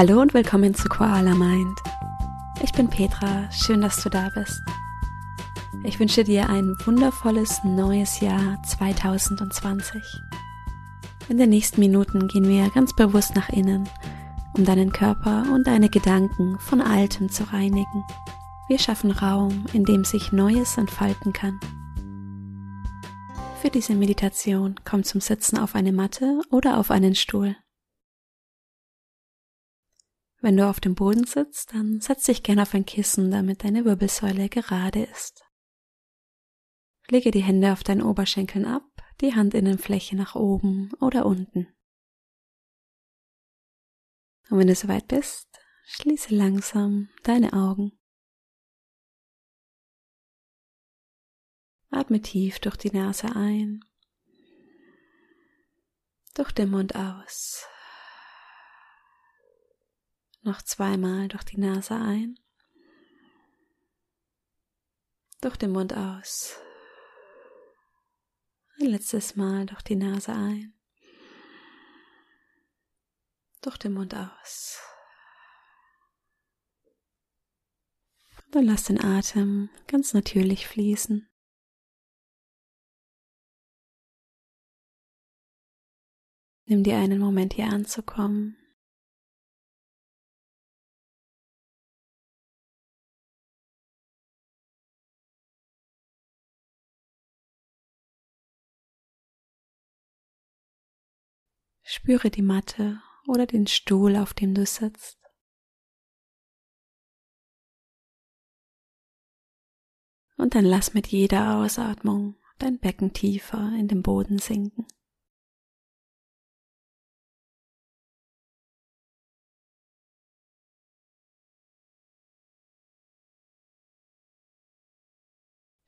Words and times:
Hallo 0.00 0.22
und 0.22 0.32
willkommen 0.32 0.74
zu 0.74 0.88
Koala 0.88 1.34
Mind. 1.34 1.78
Ich 2.62 2.72
bin 2.72 2.88
Petra, 2.88 3.52
schön, 3.52 3.82
dass 3.82 4.02
du 4.02 4.08
da 4.08 4.30
bist. 4.34 4.62
Ich 5.84 6.00
wünsche 6.00 6.24
dir 6.24 6.48
ein 6.48 6.74
wundervolles 6.86 7.62
neues 7.64 8.20
Jahr 8.20 8.56
2020. 8.62 10.02
In 11.28 11.36
den 11.36 11.50
nächsten 11.50 11.80
Minuten 11.80 12.28
gehen 12.28 12.48
wir 12.48 12.70
ganz 12.70 12.96
bewusst 12.96 13.36
nach 13.36 13.50
innen, 13.50 13.90
um 14.56 14.64
deinen 14.64 14.90
Körper 14.90 15.44
und 15.52 15.66
deine 15.66 15.90
Gedanken 15.90 16.58
von 16.60 16.80
Altem 16.80 17.28
zu 17.28 17.44
reinigen. 17.52 18.04
Wir 18.68 18.78
schaffen 18.78 19.10
Raum, 19.10 19.66
in 19.74 19.84
dem 19.84 20.04
sich 20.04 20.32
Neues 20.32 20.78
entfalten 20.78 21.34
kann. 21.34 21.60
Für 23.60 23.68
diese 23.68 23.94
Meditation 23.94 24.76
komm 24.82 25.04
zum 25.04 25.20
Sitzen 25.20 25.58
auf 25.58 25.74
eine 25.74 25.92
Matte 25.92 26.40
oder 26.50 26.78
auf 26.78 26.90
einen 26.90 27.14
Stuhl. 27.14 27.54
Wenn 30.42 30.56
du 30.56 30.66
auf 30.68 30.80
dem 30.80 30.94
Boden 30.94 31.24
sitzt, 31.24 31.74
dann 31.74 32.00
setz 32.00 32.24
dich 32.24 32.42
gerne 32.42 32.62
auf 32.62 32.74
ein 32.74 32.86
Kissen, 32.86 33.30
damit 33.30 33.62
deine 33.62 33.84
Wirbelsäule 33.84 34.48
gerade 34.48 35.04
ist. 35.04 35.44
Lege 37.08 37.30
die 37.30 37.42
Hände 37.42 37.72
auf 37.72 37.82
deinen 37.82 38.02
Oberschenkeln 38.02 38.64
ab, 38.64 38.84
die 39.20 39.34
Handinnenfläche 39.34 40.16
nach 40.16 40.34
oben 40.34 40.92
oder 41.00 41.26
unten. 41.26 41.68
Und 44.48 44.58
wenn 44.58 44.66
du 44.66 44.74
soweit 44.74 45.08
bist, 45.08 45.48
schließe 45.84 46.34
langsam 46.34 47.10
deine 47.22 47.52
Augen. 47.52 47.92
Atme 51.90 52.22
tief 52.22 52.60
durch 52.60 52.76
die 52.76 52.92
Nase 52.92 53.34
ein, 53.34 53.84
durch 56.34 56.52
den 56.52 56.70
Mund 56.70 56.94
aus. 56.94 57.66
Noch 60.42 60.62
zweimal 60.62 61.28
durch 61.28 61.44
die 61.44 61.60
Nase 61.60 61.94
ein. 61.94 62.38
Durch 65.42 65.56
den 65.56 65.72
Mund 65.72 65.92
aus. 65.92 66.58
Ein 68.78 68.86
letztes 68.86 69.36
Mal 69.36 69.66
durch 69.66 69.82
die 69.82 69.96
Nase 69.96 70.32
ein. 70.32 70.74
Durch 73.60 73.76
den 73.76 73.92
Mund 73.92 74.14
aus. 74.14 74.78
Und 78.46 78.54
dann 78.54 78.64
lass 78.64 78.84
den 78.84 79.02
Atem 79.02 79.68
ganz 79.86 80.14
natürlich 80.14 80.66
fließen. 80.66 81.28
Nimm 86.64 86.82
dir 86.82 86.96
einen 86.96 87.18
Moment 87.18 87.52
hier 87.54 87.66
anzukommen 87.66 88.59
Spüre 101.92 102.30
die 102.30 102.40
Matte 102.40 103.02
oder 103.26 103.46
den 103.46 103.66
Stuhl, 103.66 104.14
auf 104.14 104.32
dem 104.32 104.54
du 104.54 104.64
sitzt. 104.64 105.18
Und 110.36 110.54
dann 110.54 110.64
lass 110.64 110.94
mit 110.94 111.08
jeder 111.08 111.56
Ausatmung 111.56 112.36
dein 112.58 112.78
Becken 112.78 113.12
tiefer 113.12 113.72
in 113.76 113.88
den 113.88 114.02
Boden 114.02 114.38
sinken. 114.38 114.86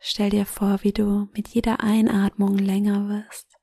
Stell 0.01 0.31
dir 0.31 0.47
vor, 0.47 0.83
wie 0.83 0.93
du 0.93 1.29
mit 1.33 1.47
jeder 1.47 1.79
Einatmung 1.79 2.59
länger 2.59 3.09
wirst 3.09 3.62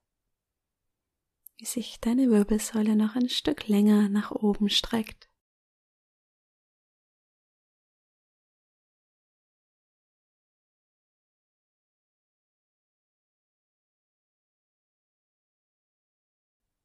wie 1.60 1.66
sich 1.66 2.00
deine 2.00 2.30
Wirbelsäule 2.30 2.96
noch 2.96 3.16
ein 3.16 3.28
Stück 3.28 3.68
länger 3.68 4.08
nach 4.08 4.32
oben 4.32 4.70
streckt. 4.70 5.30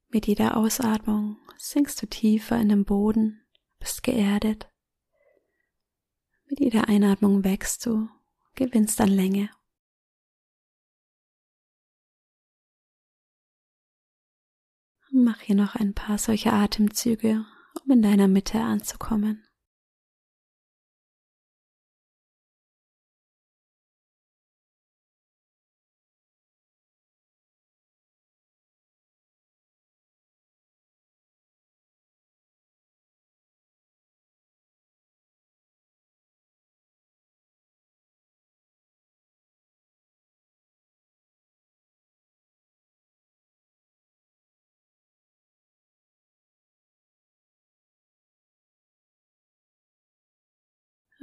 Mit 0.09 0.27
jeder 0.27 0.57
Ausatmung 0.57 1.37
sinkst 1.57 2.01
du 2.01 2.07
tiefer 2.07 2.59
in 2.59 2.69
den 2.69 2.85
Boden, 2.85 3.45
bist 3.79 4.03
geerdet. 4.03 4.69
Mit 6.45 6.59
jeder 6.59 6.89
Einatmung 6.89 7.43
wächst 7.45 7.85
du, 7.85 8.09
gewinnst 8.55 8.99
an 8.99 9.09
Länge. 9.09 9.49
Mach 15.17 15.39
hier 15.39 15.55
noch 15.55 15.75
ein 15.75 15.93
paar 15.93 16.17
solche 16.17 16.51
Atemzüge, 16.51 17.45
um 17.85 17.91
in 17.91 18.01
deiner 18.01 18.27
Mitte 18.27 18.59
anzukommen. 18.59 19.44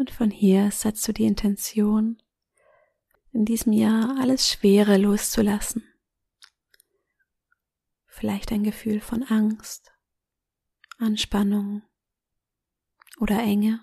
Und 0.02 0.10
von 0.10 0.32
hier 0.32 0.72
setzt 0.72 1.06
du 1.06 1.12
die 1.12 1.26
Intention, 1.26 2.20
in 3.30 3.44
diesem 3.44 3.72
Jahr 3.72 4.18
alles 4.18 4.48
Schwere 4.48 4.96
loszulassen. 4.96 5.84
Vielleicht 8.08 8.50
ein 8.50 8.64
Gefühl 8.64 9.00
von 9.00 9.22
Angst, 9.22 9.92
Anspannung 10.98 11.84
oder 13.20 13.38
Enge. 13.38 13.78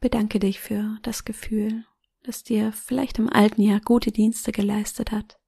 Bedanke 0.00 0.38
dich 0.38 0.60
für 0.60 0.98
das 1.02 1.24
Gefühl, 1.24 1.84
das 2.22 2.44
dir 2.44 2.72
vielleicht 2.72 3.18
im 3.18 3.28
alten 3.28 3.62
Jahr 3.62 3.80
gute 3.80 4.12
Dienste 4.12 4.52
geleistet 4.52 5.10
hat. 5.10 5.40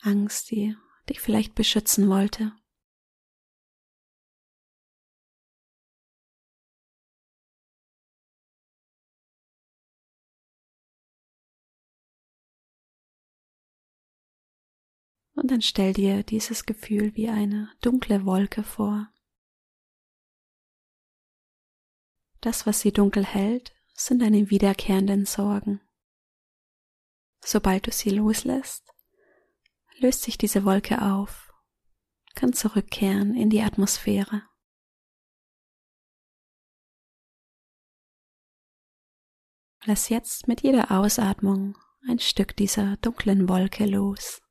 Angst, 0.00 0.50
die 0.50 0.76
dich 1.08 1.20
vielleicht 1.20 1.54
beschützen 1.54 2.08
wollte. 2.08 2.52
Und 15.34 15.50
dann 15.50 15.62
stell 15.62 15.94
dir 15.94 16.22
dieses 16.22 16.66
Gefühl 16.66 17.14
wie 17.14 17.28
eine 17.28 17.70
dunkle 17.80 18.26
Wolke 18.26 18.62
vor, 18.62 19.10
Das, 22.40 22.66
was 22.66 22.80
sie 22.80 22.92
dunkel 22.92 23.24
hält, 23.24 23.74
sind 23.94 24.22
deine 24.22 24.48
wiederkehrenden 24.50 25.26
Sorgen. 25.26 25.80
Sobald 27.44 27.86
du 27.86 27.92
sie 27.92 28.10
loslässt, 28.10 28.84
löst 29.98 30.22
sich 30.22 30.38
diese 30.38 30.64
Wolke 30.64 31.02
auf, 31.02 31.52
kann 32.34 32.52
zurückkehren 32.52 33.34
in 33.34 33.50
die 33.50 33.62
Atmosphäre. 33.62 34.42
Lass 39.84 40.08
jetzt 40.08 40.46
mit 40.46 40.62
jeder 40.62 40.90
Ausatmung 40.90 41.76
ein 42.06 42.18
Stück 42.18 42.54
dieser 42.56 42.96
dunklen 42.98 43.48
Wolke 43.48 43.86
los. 43.86 44.42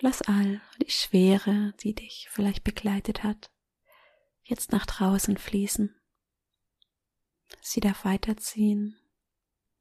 Lass 0.00 0.22
all 0.22 0.60
die 0.80 0.90
Schwere, 0.90 1.74
die 1.82 1.94
dich 1.94 2.28
vielleicht 2.30 2.62
begleitet 2.62 3.24
hat, 3.24 3.50
jetzt 4.44 4.70
nach 4.70 4.86
draußen 4.86 5.36
fließen. 5.36 5.94
Sie 7.60 7.80
darf 7.80 8.04
weiterziehen. 8.04 8.96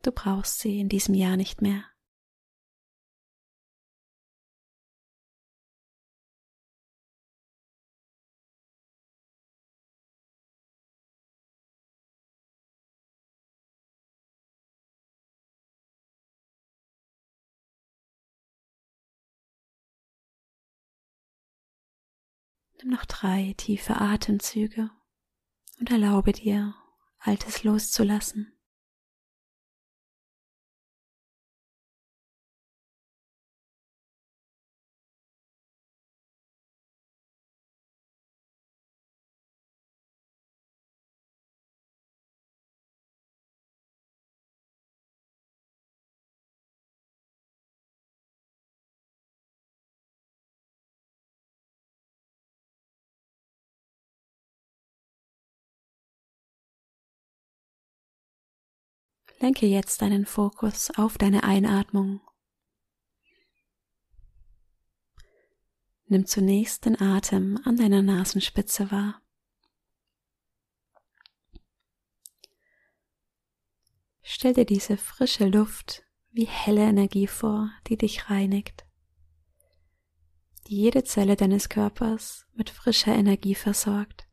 Du 0.01 0.11
brauchst 0.11 0.59
sie 0.59 0.79
in 0.79 0.89
diesem 0.89 1.13
Jahr 1.13 1.37
nicht 1.37 1.61
mehr. 1.61 1.83
Nimm 22.79 22.91
noch 22.91 23.05
drei 23.05 23.53
tiefe 23.57 23.99
Atemzüge 23.99 24.91
und 25.79 25.89
erlaube 25.89 26.31
dir, 26.31 26.75
Altes 27.19 27.63
loszulassen. 27.63 28.56
Lenke 59.39 59.67
jetzt 59.67 60.01
deinen 60.01 60.25
Fokus 60.25 60.89
auf 60.97 61.17
deine 61.17 61.43
Einatmung. 61.43 62.21
Nimm 66.05 66.25
zunächst 66.25 66.85
den 66.85 66.99
Atem 66.99 67.59
an 67.63 67.77
deiner 67.77 68.01
Nasenspitze 68.01 68.91
wahr. 68.91 69.21
Stell 74.23 74.53
dir 74.53 74.65
diese 74.65 74.97
frische 74.97 75.47
Luft 75.47 76.03
wie 76.31 76.45
helle 76.45 76.83
Energie 76.83 77.27
vor, 77.27 77.71
die 77.87 77.97
dich 77.97 78.29
reinigt, 78.29 78.85
die 80.67 80.77
jede 80.77 81.03
Zelle 81.03 81.35
deines 81.35 81.69
Körpers 81.69 82.45
mit 82.53 82.69
frischer 82.69 83.15
Energie 83.15 83.55
versorgt. 83.55 84.26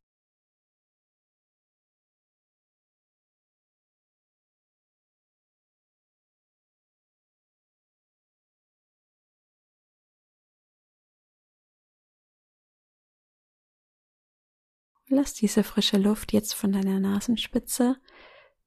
Lass 15.17 15.33
diese 15.33 15.63
frische 15.63 15.97
Luft 15.97 16.33
jetzt 16.33 16.55
von 16.55 16.73
deiner 16.73 16.99
Nasenspitze 16.99 18.01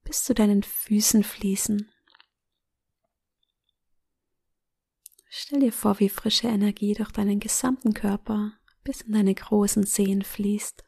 bis 0.06 0.24
zu 0.24 0.34
deinen 0.34 0.64
Füßen 0.64 1.22
fließen. 1.26 1.92
Stell 5.28 5.60
dir 5.60 5.74
vor, 5.74 6.00
wie 6.00 6.08
frische 6.08 6.48
Energie 6.48 6.94
durch 6.94 7.12
deinen 7.12 7.42
gesamten 7.42 7.94
Körper 7.94 8.54
bis 8.86 9.02
in 9.02 9.12
deine 9.12 9.36
großen 9.36 9.86
Zehen 9.86 10.22
fließt. 10.22 10.86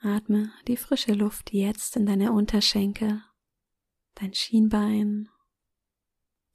Atme 0.00 0.52
die 0.66 0.76
frische 0.76 1.12
Luft 1.12 1.52
jetzt 1.52 1.94
in 1.94 2.04
deine 2.04 2.32
Unterschenkel, 2.32 3.22
dein 4.16 4.34
Schienbein, 4.34 5.28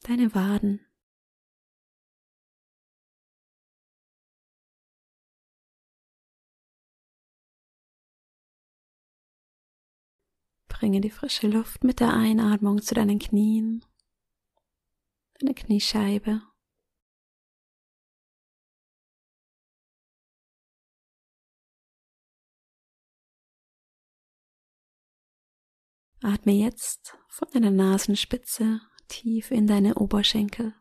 deine 0.01 0.36
Waden. 0.36 0.86
Bringe 10.74 11.02
die 11.02 11.12
frische 11.12 11.48
Luft 11.48 11.84
mit 11.84 12.00
der 12.00 12.12
Einatmung 12.12 12.81
zu 12.81 12.96
deinen 12.96 13.20
Knien, 13.20 13.86
deine 15.40 15.54
Kniescheibe. 15.54 16.42
Atme 26.22 26.54
jetzt 26.54 27.16
von 27.30 27.48
deiner 27.52 27.72
Nasenspitze 27.72 28.81
tief 29.08 29.52
in 29.52 29.68
deine 29.68 29.96
Oberschenkel. 29.96 30.74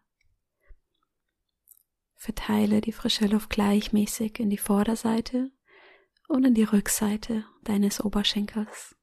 Verteile 2.17 2.81
die 2.81 2.93
frische 2.93 3.27
Luft 3.27 3.51
gleichmäßig 3.51 4.41
in 4.41 4.49
die 4.49 4.59
Vorderseite 4.59 5.53
und 6.29 6.45
in 6.45 6.55
die 6.55 6.65
Rückseite 6.65 7.45
deines 7.63 8.03
Oberschenkels. 8.03 8.97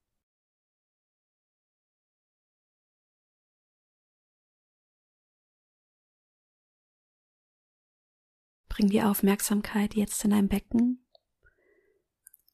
Bring 8.80 8.92
die 8.92 9.04
Aufmerksamkeit 9.04 9.94
jetzt 9.94 10.24
in 10.24 10.32
dein 10.32 10.48
Becken 10.48 11.06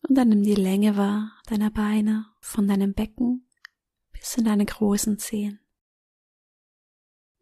und 0.01 0.15
dann 0.15 0.29
nimm 0.29 0.41
die 0.41 0.55
Länge 0.55 0.97
wahr 0.97 1.39
deiner 1.45 1.69
Beine 1.69 2.25
von 2.39 2.67
deinem 2.67 2.95
Becken 2.95 3.47
bis 4.11 4.35
in 4.35 4.45
deine 4.45 4.65
großen 4.65 5.19
Zehen. 5.19 5.59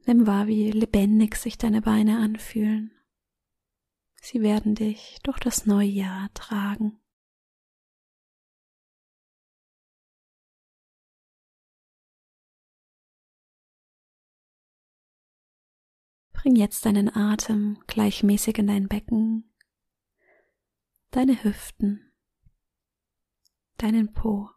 Nimm 0.05 0.27
wahr, 0.27 0.47
wie 0.47 0.69
lebendig 0.69 1.37
sich 1.37 1.57
deine 1.57 1.81
Beine 1.81 2.17
anfühlen. 2.17 2.91
Sie 4.21 4.41
werden 4.41 4.75
dich 4.75 5.17
durch 5.23 5.39
das 5.39 5.65
neue 5.65 5.87
Jahr 5.87 6.29
tragen. 6.33 6.99
Bring 16.43 16.57
jetzt 16.57 16.85
deinen 16.85 17.15
Atem 17.15 17.81
gleichmäßig 17.87 18.57
in 18.57 18.67
dein 18.67 18.89
Becken, 18.89 19.49
deine 21.09 21.41
Hüften, 21.41 22.11
deinen 23.77 24.11
Po. 24.11 24.49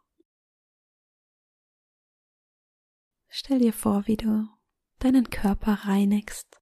Stell 3.29 3.59
dir 3.59 3.71
vor, 3.71 4.05
wie 4.05 4.17
du 4.17 4.49
deinen 4.99 5.29
Körper 5.29 5.85
reinigst. 5.85 6.61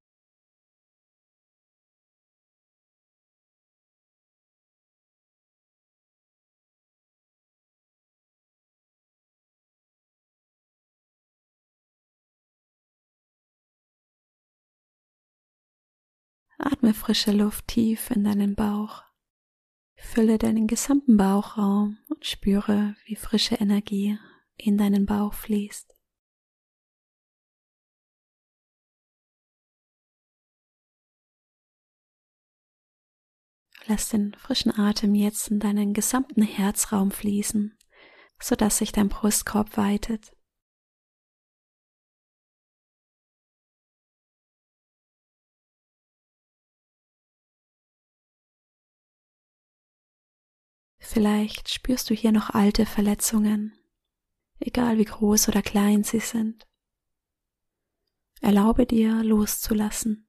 Atme 16.68 16.96
frische 16.96 17.32
Luft 17.32 17.68
tief 17.68 18.10
in 18.10 18.24
deinen 18.24 18.56
Bauch. 18.56 19.04
Fülle 19.98 20.40
deinen 20.40 20.66
gesamten 20.66 21.16
Bauchraum 21.16 22.00
und 22.10 22.26
spüre, 22.26 22.96
wie 23.06 23.16
frische 23.16 23.54
Energie 23.54 24.18
in 24.58 24.76
deinen 24.76 25.06
Bauch 25.06 25.36
fließt. 25.36 25.96
Lass 33.86 34.10
den 34.10 34.34
frischen 34.34 34.72
Atem 34.72 35.14
jetzt 35.14 35.52
in 35.52 35.60
deinen 35.60 35.94
gesamten 35.94 36.42
Herzraum 36.42 37.12
fließen, 37.12 37.78
sodass 38.40 38.80
sich 38.80 38.92
dein 38.92 39.10
Brustkorb 39.10 39.78
weitet. 39.78 40.35
Vielleicht 51.16 51.70
spürst 51.70 52.10
du 52.10 52.14
hier 52.14 52.34
noch 52.34 52.50
alte 52.50 52.86
Verletzungen, 52.86 53.72
egal 54.60 54.98
wie 54.98 55.06
groß 55.06 55.48
oder 55.48 55.62
klein 55.62 56.04
sie 56.04 56.20
sind. 56.20 56.68
Erlaube 58.42 58.86
dir 58.86 59.24
loszulassen. 59.24 60.28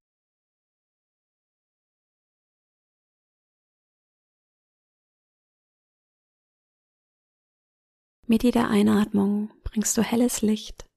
Mit 8.29 8.45
jeder 8.45 8.71
Einatmung 8.71 9.51
bringst 9.65 9.99
du 9.99 10.03
helles 10.03 10.41
Licht, 10.41 10.89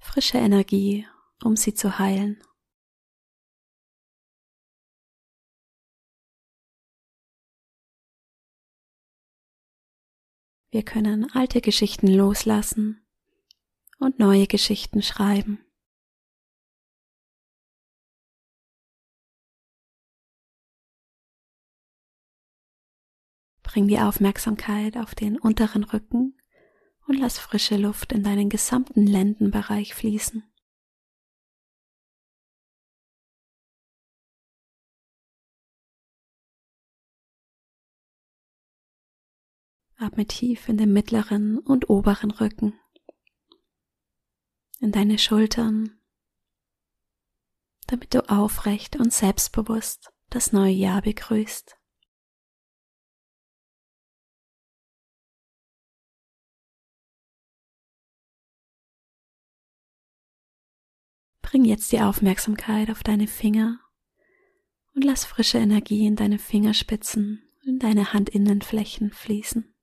frische 0.00 0.38
Energie, 0.38 1.06
um 1.44 1.54
sie 1.54 1.74
zu 1.74 2.00
heilen. 2.00 2.42
Wir 10.70 10.82
können 10.82 11.30
alte 11.32 11.60
Geschichten 11.60 12.08
loslassen 12.08 13.06
und 13.98 14.18
neue 14.18 14.46
Geschichten 14.46 15.02
schreiben. 15.02 15.64
Bring 23.62 23.88
die 23.88 23.98
Aufmerksamkeit 23.98 24.96
auf 24.96 25.14
den 25.14 25.38
unteren 25.38 25.84
Rücken 25.84 26.38
und 27.06 27.18
lass 27.18 27.38
frische 27.38 27.76
Luft 27.76 28.12
in 28.12 28.22
deinen 28.22 28.48
gesamten 28.48 29.06
Lendenbereich 29.06 29.94
fließen. 29.94 30.47
Atme 40.00 40.26
tief 40.26 40.68
in 40.68 40.76
den 40.76 40.92
mittleren 40.92 41.58
und 41.58 41.90
oberen 41.90 42.30
Rücken, 42.30 42.78
in 44.78 44.92
deine 44.92 45.18
Schultern, 45.18 45.98
damit 47.88 48.14
du 48.14 48.30
aufrecht 48.30 48.94
und 48.94 49.12
selbstbewusst 49.12 50.12
das 50.30 50.52
neue 50.52 50.72
Jahr 50.72 51.02
begrüßt. 51.02 51.76
Bring 61.42 61.64
jetzt 61.64 61.90
die 61.90 62.00
Aufmerksamkeit 62.00 62.88
auf 62.90 63.02
deine 63.02 63.26
Finger 63.26 63.80
und 64.94 65.02
lass 65.02 65.24
frische 65.24 65.58
Energie 65.58 66.06
in 66.06 66.14
deine 66.14 66.38
Fingerspitzen, 66.38 67.42
in 67.64 67.80
deine 67.80 68.12
Handinnenflächen 68.12 69.10
fließen. 69.10 69.74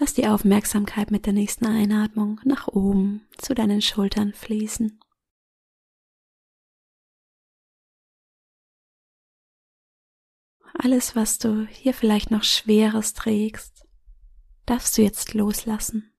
Lass 0.00 0.14
die 0.14 0.28
Aufmerksamkeit 0.28 1.10
mit 1.10 1.26
der 1.26 1.32
nächsten 1.32 1.66
Einatmung 1.66 2.40
nach 2.44 2.68
oben 2.68 3.26
zu 3.36 3.52
deinen 3.52 3.82
Schultern 3.82 4.32
fließen. 4.32 5.00
Alles, 10.74 11.16
was 11.16 11.38
du 11.38 11.66
hier 11.66 11.92
vielleicht 11.94 12.30
noch 12.30 12.44
Schweres 12.44 13.12
trägst, 13.12 13.88
darfst 14.66 14.96
du 14.96 15.02
jetzt 15.02 15.34
loslassen. 15.34 16.14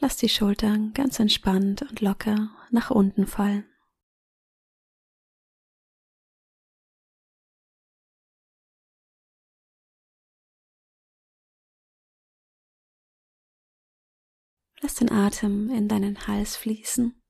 Lass 0.00 0.18
die 0.18 0.28
Schultern 0.28 0.92
ganz 0.92 1.18
entspannt 1.18 1.80
und 1.80 2.02
locker 2.02 2.50
nach 2.70 2.90
unten 2.90 3.26
fallen. 3.26 3.64
Lass 14.86 14.94
den 14.94 15.10
Atem 15.10 15.68
in 15.70 15.88
deinen 15.88 16.28
Hals 16.28 16.54
fließen 16.54 17.20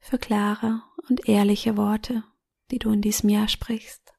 für 0.00 0.18
klare 0.18 0.82
und 1.08 1.28
ehrliche 1.28 1.76
Worte 1.76 2.24
die 2.72 2.80
du 2.80 2.90
in 2.90 3.00
diesem 3.00 3.28
Jahr 3.28 3.46
sprichst. 3.46 4.12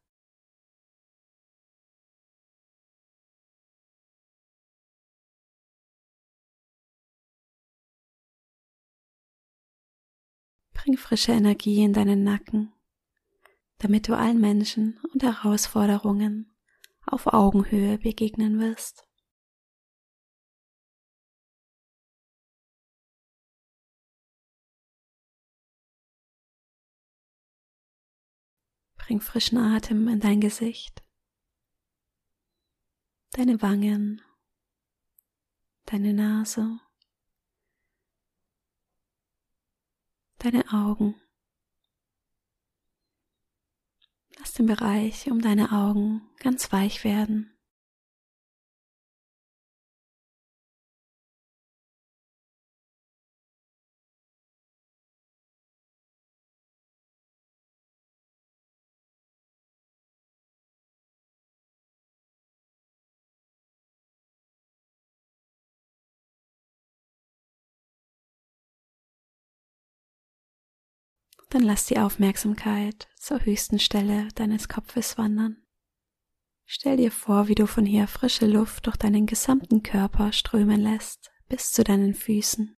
Bring 10.72 10.96
frische 10.96 11.34
Energie 11.34 11.84
in 11.84 11.92
deinen 11.92 12.24
Nacken, 12.24 12.72
damit 13.80 14.08
du 14.08 14.16
allen 14.16 14.40
Menschen 14.40 14.98
und 15.12 15.24
Herausforderungen 15.24 16.56
auf 17.06 17.28
Augenhöhe 17.28 17.98
begegnen 17.98 18.62
wirst. 18.62 19.10
Bring 29.06 29.20
frischen 29.20 29.58
Atem 29.58 30.08
in 30.08 30.22
dein 30.22 30.40
Gesicht, 30.40 31.04
deine 33.32 33.62
Wangen, 33.62 34.22
deine 35.86 36.14
Nase, 36.14 36.80
deine 40.38 40.72
Augen. 40.72 41.20
Lass 44.38 44.54
den 44.54 44.68
Bereich 44.68 45.30
um 45.30 45.42
deine 45.42 45.74
Augen 45.74 46.22
ganz 46.40 46.72
weich 46.72 47.04
werden. 47.04 47.53
Dann 71.54 71.62
lass 71.62 71.86
die 71.86 72.00
Aufmerksamkeit 72.00 73.08
zur 73.16 73.46
höchsten 73.46 73.78
Stelle 73.78 74.30
deines 74.34 74.68
Kopfes 74.68 75.20
wandern. 75.20 75.64
Stell 76.66 76.98
dir 76.98 77.12
vor, 77.12 77.48
wie 77.48 77.54
du 77.54 77.68
von 77.68 77.86
hier 77.86 78.08
frische 78.08 78.48
Luft 78.48 78.88
durch 78.88 78.98
deinen 78.98 79.28
gesamten 79.28 79.84
Körper 79.84 80.32
strömen 80.32 80.82
lässt 80.82 81.32
bis 81.50 81.72
zu 81.72 81.84
deinen 81.84 82.16
Füßen. 82.16 82.76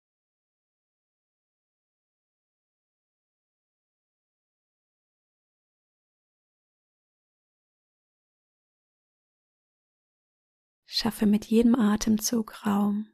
Schaffe 10.85 11.25
mit 11.25 11.45
jedem 11.45 11.75
Atemzug 11.75 12.65
Raum. 12.65 13.07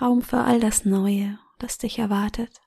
Raum 0.00 0.20
für 0.20 0.38
all 0.38 0.58
das 0.58 0.84
Neue, 0.84 1.38
das 1.60 1.78
dich 1.78 2.00
erwartet. 2.00 2.63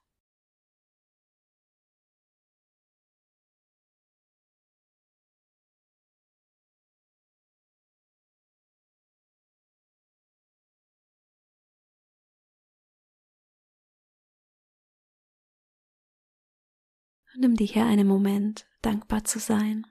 Nimm 17.40 17.56
dir 17.56 17.68
hier 17.68 17.86
einen 17.86 18.08
Moment, 18.08 18.66
dankbar 18.82 19.24
zu 19.24 19.38
sein 19.38 19.86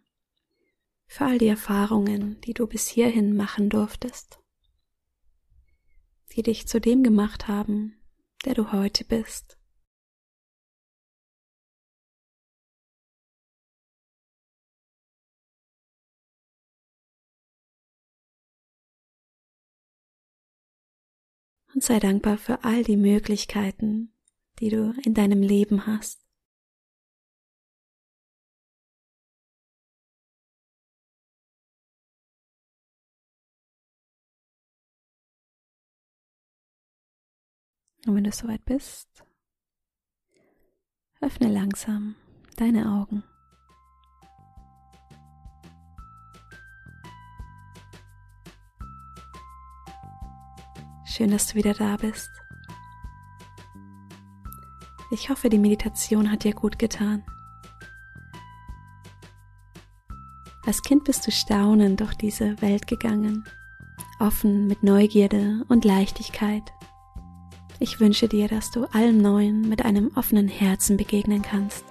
für 1.06 1.26
all 1.26 1.38
die 1.38 1.46
Erfahrungen, 1.46 2.40
die 2.40 2.54
du 2.54 2.66
bis 2.66 2.88
hierhin 2.88 3.36
machen 3.36 3.70
durftest, 3.70 4.40
die 6.32 6.42
dich 6.42 6.66
zu 6.66 6.80
dem 6.80 7.04
gemacht 7.04 7.46
haben, 7.46 8.02
der 8.44 8.54
du 8.54 8.72
heute 8.72 9.04
bist. 9.04 9.60
Und 21.72 21.84
sei 21.84 22.00
dankbar 22.00 22.38
für 22.38 22.64
all 22.64 22.82
die 22.82 22.96
Möglichkeiten, 22.96 24.12
die 24.58 24.70
du 24.70 24.98
in 25.04 25.14
deinem 25.14 25.42
Leben 25.42 25.86
hast. 25.86 26.25
Und 38.06 38.14
wenn 38.14 38.24
du 38.24 38.30
soweit 38.30 38.64
bist, 38.64 39.24
öffne 41.20 41.48
langsam 41.48 42.14
deine 42.56 42.88
Augen. 42.88 43.24
Schön, 51.04 51.32
dass 51.32 51.48
du 51.48 51.54
wieder 51.54 51.74
da 51.74 51.96
bist. 51.96 52.30
Ich 55.10 55.28
hoffe, 55.28 55.48
die 55.48 55.58
Meditation 55.58 56.30
hat 56.30 56.44
dir 56.44 56.52
gut 56.52 56.78
getan. 56.78 57.24
Als 60.64 60.82
Kind 60.82 61.04
bist 61.04 61.26
du 61.26 61.32
staunend 61.32 62.00
durch 62.00 62.14
diese 62.14 62.60
Welt 62.60 62.86
gegangen, 62.86 63.44
offen 64.20 64.66
mit 64.66 64.82
Neugierde 64.82 65.64
und 65.68 65.84
Leichtigkeit. 65.84 66.75
Ich 67.78 68.00
wünsche 68.00 68.26
dir, 68.26 68.48
dass 68.48 68.70
du 68.70 68.84
allem 68.92 69.18
Neuen 69.18 69.68
mit 69.68 69.84
einem 69.84 70.10
offenen 70.14 70.48
Herzen 70.48 70.96
begegnen 70.96 71.42
kannst. 71.42 71.84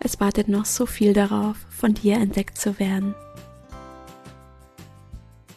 Es 0.00 0.20
wartet 0.20 0.48
noch 0.48 0.66
so 0.66 0.84
viel 0.84 1.14
darauf, 1.14 1.56
von 1.70 1.94
dir 1.94 2.16
entdeckt 2.16 2.58
zu 2.58 2.78
werden. 2.78 3.14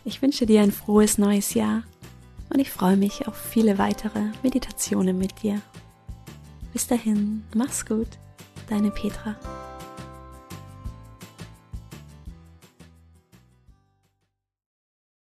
Ich 0.05 0.21
wünsche 0.21 0.45
dir 0.45 0.61
ein 0.61 0.71
frohes 0.71 1.17
neues 1.17 1.53
Jahr 1.53 1.83
und 2.49 2.59
ich 2.59 2.71
freue 2.71 2.95
mich 2.95 3.27
auf 3.27 3.35
viele 3.35 3.77
weitere 3.77 4.21
Meditationen 4.41 5.17
mit 5.17 5.43
dir. 5.43 5.61
Bis 6.71 6.87
dahin, 6.87 7.43
mach's 7.53 7.85
gut, 7.85 8.07
deine 8.69 8.91
Petra. 8.91 9.35